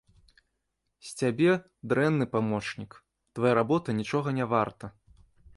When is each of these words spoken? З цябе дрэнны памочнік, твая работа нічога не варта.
З 1.09 1.11
цябе 1.19 1.51
дрэнны 1.93 2.25
памочнік, 2.33 2.91
твая 3.41 3.53
работа 3.61 3.89
нічога 4.03 4.35
не 4.43 4.53
варта. 4.57 4.85